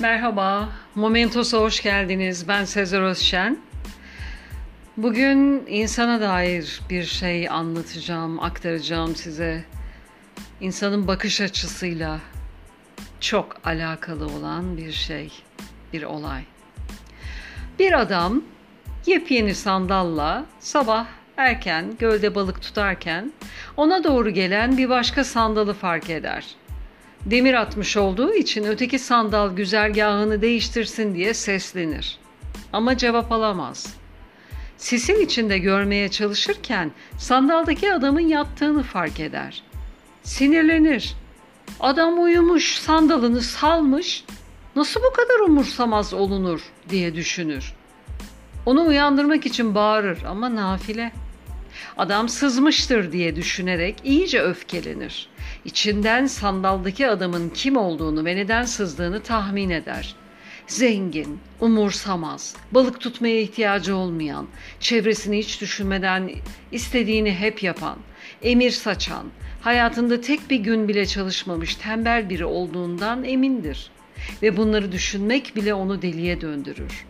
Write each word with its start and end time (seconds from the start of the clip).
Merhaba, 0.00 0.68
Momentos'a 0.94 1.58
hoş 1.58 1.82
geldiniz. 1.82 2.48
Ben 2.48 2.64
Sezer 2.64 3.00
Özşen. 3.00 3.58
Bugün 4.96 5.66
insana 5.66 6.20
dair 6.20 6.80
bir 6.90 7.04
şey 7.04 7.48
anlatacağım, 7.48 8.40
aktaracağım 8.40 9.16
size. 9.16 9.64
İnsanın 10.60 11.06
bakış 11.06 11.40
açısıyla 11.40 12.20
çok 13.20 13.56
alakalı 13.64 14.26
olan 14.26 14.76
bir 14.76 14.92
şey, 14.92 15.32
bir 15.92 16.02
olay. 16.02 16.42
Bir 17.78 18.00
adam 18.00 18.42
yepyeni 19.06 19.54
sandalla 19.54 20.46
sabah 20.60 21.06
erken 21.36 21.96
gölde 21.98 22.34
balık 22.34 22.62
tutarken 22.62 23.32
ona 23.76 24.04
doğru 24.04 24.30
gelen 24.30 24.78
bir 24.78 24.88
başka 24.88 25.24
sandalı 25.24 25.74
fark 25.74 26.10
eder 26.10 26.44
demir 27.26 27.54
atmış 27.54 27.96
olduğu 27.96 28.34
için 28.34 28.64
öteki 28.64 28.98
sandal 28.98 29.56
güzergahını 29.56 30.42
değiştirsin 30.42 31.14
diye 31.14 31.34
seslenir. 31.34 32.18
Ama 32.72 32.96
cevap 32.96 33.32
alamaz. 33.32 33.96
Sisin 34.76 35.20
içinde 35.20 35.58
görmeye 35.58 36.08
çalışırken 36.08 36.90
sandaldaki 37.18 37.92
adamın 37.92 38.20
yattığını 38.20 38.82
fark 38.82 39.20
eder. 39.20 39.62
Sinirlenir. 40.22 41.14
Adam 41.80 42.22
uyumuş, 42.22 42.78
sandalını 42.78 43.40
salmış. 43.40 44.24
Nasıl 44.76 45.00
bu 45.00 45.12
kadar 45.12 45.40
umursamaz 45.40 46.14
olunur 46.14 46.60
diye 46.88 47.14
düşünür. 47.14 47.74
Onu 48.66 48.86
uyandırmak 48.86 49.46
için 49.46 49.74
bağırır 49.74 50.18
ama 50.28 50.54
nafile. 50.54 51.12
Adam 51.96 52.28
sızmıştır 52.28 53.12
diye 53.12 53.36
düşünerek 53.36 53.96
iyice 54.04 54.40
öfkelenir. 54.40 55.28
İçinden 55.66 56.26
sandaldaki 56.26 57.08
adamın 57.08 57.48
kim 57.48 57.76
olduğunu 57.76 58.24
ve 58.24 58.36
neden 58.36 58.64
sızdığını 58.64 59.22
tahmin 59.22 59.70
eder. 59.70 60.14
Zengin, 60.66 61.38
umursamaz, 61.60 62.56
balık 62.72 63.00
tutmaya 63.00 63.40
ihtiyacı 63.40 63.96
olmayan, 63.96 64.46
çevresini 64.80 65.38
hiç 65.38 65.60
düşünmeden 65.60 66.30
istediğini 66.72 67.34
hep 67.34 67.62
yapan, 67.62 67.96
emir 68.42 68.70
saçan, 68.70 69.26
hayatında 69.60 70.20
tek 70.20 70.50
bir 70.50 70.56
gün 70.56 70.88
bile 70.88 71.06
çalışmamış 71.06 71.74
tembel 71.74 72.30
biri 72.30 72.44
olduğundan 72.44 73.24
emindir. 73.24 73.90
Ve 74.42 74.56
bunları 74.56 74.92
düşünmek 74.92 75.56
bile 75.56 75.74
onu 75.74 76.02
deliye 76.02 76.40
döndürür 76.40 77.06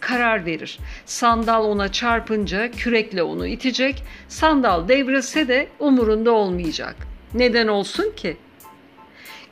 karar 0.00 0.46
verir. 0.46 0.78
Sandal 1.06 1.64
ona 1.64 1.92
çarpınca 1.92 2.70
kürekle 2.70 3.22
onu 3.22 3.46
itecek. 3.46 4.02
Sandal 4.28 4.88
devrilse 4.88 5.48
de 5.48 5.68
umurunda 5.78 6.32
olmayacak. 6.32 7.07
Neden 7.34 7.68
olsun 7.68 8.12
ki? 8.16 8.36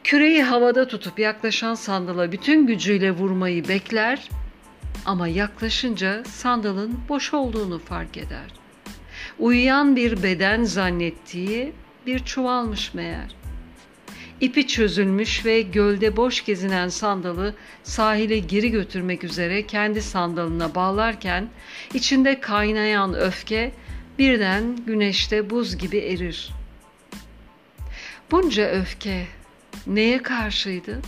Küreyi 0.05 0.42
havada 0.42 0.88
tutup 0.88 1.19
yaklaşan 1.19 1.74
sandala 1.74 2.32
bütün 2.32 2.66
gücüyle 2.66 3.10
vurmayı 3.10 3.69
bekler 3.69 4.28
ama 5.05 5.28
yaklaşınca 5.28 6.24
sandalın 6.24 6.98
boş 7.08 7.34
olduğunu 7.34 7.78
fark 7.78 8.16
eder. 8.16 8.52
Uyuyan 9.38 9.97
bir 9.97 10.22
beden 10.22 10.64
zannettiği 10.64 11.72
bir 12.06 12.19
çuvalmış 12.19 12.94
meğer. 12.94 13.36
İpi 14.41 14.66
çözülmüş 14.66 15.44
ve 15.44 15.62
gölde 15.62 16.16
boş 16.16 16.44
gezinen 16.44 16.88
sandalı 16.88 17.54
sahile 17.82 18.38
geri 18.38 18.70
götürmek 18.70 19.24
üzere 19.24 19.66
kendi 19.66 20.02
sandalına 20.02 20.74
bağlarken 20.74 21.48
içinde 21.94 22.41
kaynayan 22.41 23.14
öfke 23.14 23.72
birden 24.19 24.77
güneşte 24.86 25.50
buz 25.50 25.77
gibi 25.77 25.98
erir. 25.98 26.50
Bunca 28.30 28.69
öfke 28.69 29.27
neye 29.86 30.22
karşıydı? 30.22 31.02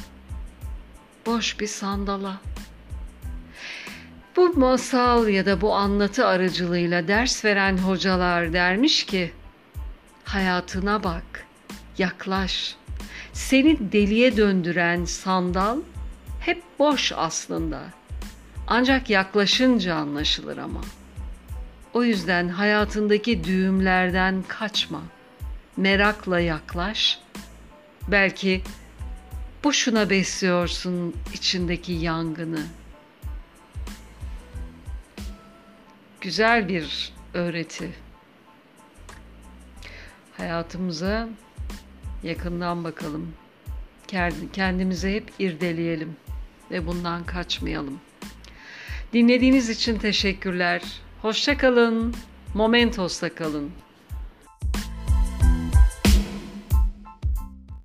Boş 1.26 1.60
bir 1.60 1.66
sandala. 1.66 2.40
Bu 4.36 4.52
masal 4.58 5.28
ya 5.28 5.46
da 5.46 5.60
bu 5.60 5.74
anlatı 5.74 6.26
aracılığıyla 6.26 7.08
ders 7.08 7.44
veren 7.44 7.78
hocalar 7.78 8.52
dermiş 8.52 9.06
ki 9.06 9.32
hayatına 10.24 11.04
bak, 11.04 11.46
yaklaş.'' 11.98 12.88
Seni 13.38 13.92
deliye 13.92 14.36
döndüren 14.36 15.04
sandal 15.04 15.78
hep 16.40 16.62
boş 16.78 17.12
aslında. 17.16 17.80
Ancak 18.66 19.10
yaklaşınca 19.10 19.94
anlaşılır 19.94 20.58
ama. 20.58 20.80
O 21.94 22.02
yüzden 22.02 22.48
hayatındaki 22.48 23.44
düğümlerden 23.44 24.44
kaçma. 24.48 25.02
Merakla 25.78 26.40
yaklaş. 26.40 27.18
Belki 28.08 28.62
boşuna 29.64 30.10
besliyorsun 30.10 31.14
içindeki 31.34 31.92
yangını. 31.92 32.66
Güzel 36.20 36.68
bir 36.68 37.12
öğreti. 37.34 37.92
Hayatımıza 40.36 41.28
yakından 42.22 42.84
bakalım. 42.84 43.34
Kendimizi 44.52 45.14
hep 45.14 45.32
irdeleyelim 45.38 46.16
ve 46.70 46.86
bundan 46.86 47.24
kaçmayalım. 47.24 48.00
Dinlediğiniz 49.12 49.68
için 49.68 49.98
teşekkürler. 49.98 50.82
Hoşça 51.22 51.58
kalın. 51.58 52.14
Momentos'ta 52.54 53.34
kalın. 53.34 53.72